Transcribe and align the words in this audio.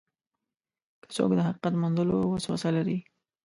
که 1.01 1.07
څوک 1.15 1.31
د 1.35 1.39
حقیقت 1.47 1.73
موندلو 1.81 2.17
وسوسه 2.27 2.69
لري. 2.77 2.97